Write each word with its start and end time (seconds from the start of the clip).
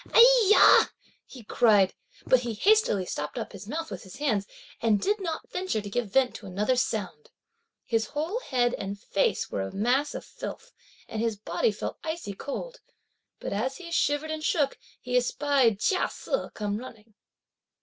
"Ai 0.15 0.41
ya!" 0.49 0.85
he 1.27 1.43
cried, 1.43 1.93
but 2.25 2.39
he 2.39 2.55
hastily 2.55 3.05
stopped 3.05 3.37
his 3.51 3.67
mouth 3.67 3.91
with 3.91 4.01
his 4.01 4.15
hands, 4.17 4.47
and 4.81 4.99
did 4.99 5.21
not 5.21 5.51
venture 5.51 5.79
to 5.79 5.91
give 5.91 6.09
vent 6.11 6.33
to 6.33 6.47
another 6.47 6.75
sound. 6.75 7.29
His 7.85 8.07
whole 8.07 8.39
head 8.39 8.73
and 8.79 8.99
face 8.99 9.51
were 9.51 9.61
a 9.61 9.71
mass 9.71 10.15
of 10.15 10.25
filth, 10.25 10.71
and 11.07 11.21
his 11.21 11.35
body 11.37 11.71
felt 11.71 11.99
icy 12.03 12.33
cold. 12.33 12.79
But 13.39 13.53
as 13.53 13.77
he 13.77 13.91
shivered 13.91 14.31
and 14.31 14.43
shook, 14.43 14.79
he 14.99 15.15
espied 15.15 15.79
Chia 15.79 16.09
Se 16.09 16.49
come 16.55 16.79
running. 16.79 17.13